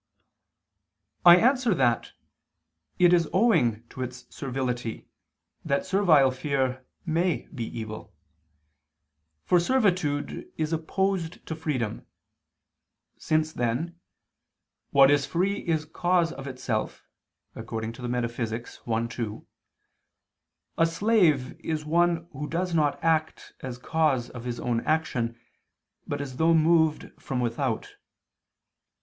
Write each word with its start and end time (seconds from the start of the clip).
I 1.27 1.35
answer 1.37 1.75
that, 1.75 2.13
It 2.97 3.13
is 3.13 3.29
owing 3.31 3.83
to 3.89 4.01
its 4.01 4.25
servility 4.35 5.07
that 5.63 5.85
servile 5.85 6.31
fear 6.31 6.87
may 7.05 7.47
be 7.53 7.65
evil. 7.65 8.11
For 9.45 9.59
servitude 9.59 10.51
is 10.57 10.73
opposed 10.73 11.45
to 11.45 11.55
freedom. 11.55 12.07
Since, 13.19 13.53
then, 13.53 13.99
"what 14.89 15.11
is 15.11 15.27
free 15.27 15.57
is 15.59 15.85
cause 15.85 16.31
of 16.31 16.47
itself" 16.47 17.05
(Metaph. 17.55 18.79
i, 18.87 19.05
2), 19.07 19.47
a 20.79 20.85
slave 20.87 21.59
is 21.59 21.85
one 21.85 22.27
who 22.31 22.47
does 22.49 22.73
not 22.73 23.03
act 23.03 23.53
as 23.59 23.77
cause 23.77 24.31
of 24.31 24.45
his 24.45 24.59
own 24.59 24.81
action, 24.83 25.39
but 26.07 26.21
as 26.21 26.37
though 26.37 26.55
moved 26.55 27.11
from 27.21 27.39
without. 27.39 27.97